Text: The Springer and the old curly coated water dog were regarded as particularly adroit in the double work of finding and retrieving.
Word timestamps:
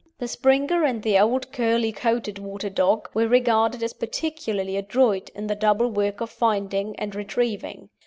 The 0.17 0.27
Springer 0.27 0.83
and 0.83 1.03
the 1.03 1.19
old 1.19 1.51
curly 1.51 1.91
coated 1.91 2.39
water 2.39 2.71
dog 2.71 3.07
were 3.13 3.27
regarded 3.27 3.83
as 3.83 3.93
particularly 3.93 4.75
adroit 4.75 5.29
in 5.35 5.45
the 5.45 5.53
double 5.53 5.91
work 5.91 6.21
of 6.21 6.31
finding 6.31 6.95
and 6.95 7.13
retrieving. 7.13 7.89